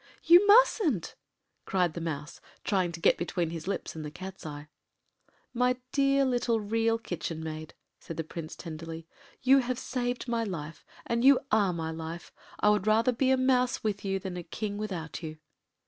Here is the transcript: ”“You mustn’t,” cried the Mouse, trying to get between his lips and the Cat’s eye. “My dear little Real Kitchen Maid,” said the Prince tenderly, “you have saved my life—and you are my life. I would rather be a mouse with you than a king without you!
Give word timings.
”“You 0.31 0.47
mustn’t,” 0.47 1.13
cried 1.65 1.93
the 1.93 2.01
Mouse, 2.01 2.41
trying 2.63 2.91
to 2.93 2.99
get 2.99 3.17
between 3.19 3.51
his 3.51 3.67
lips 3.67 3.95
and 3.95 4.03
the 4.03 4.09
Cat’s 4.09 4.47
eye. 4.47 4.67
“My 5.53 5.77
dear 5.91 6.25
little 6.25 6.59
Real 6.59 6.97
Kitchen 6.97 7.43
Maid,” 7.43 7.75
said 7.99 8.17
the 8.17 8.23
Prince 8.23 8.55
tenderly, 8.55 9.05
“you 9.43 9.59
have 9.59 9.77
saved 9.77 10.27
my 10.27 10.43
life—and 10.43 11.23
you 11.23 11.39
are 11.51 11.71
my 11.71 11.91
life. 11.91 12.33
I 12.61 12.69
would 12.71 12.87
rather 12.87 13.11
be 13.11 13.29
a 13.29 13.37
mouse 13.37 13.83
with 13.83 14.03
you 14.03 14.17
than 14.17 14.37
a 14.37 14.43
king 14.43 14.79
without 14.79 15.21
you! 15.21 15.37